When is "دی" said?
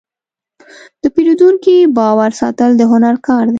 3.45-3.49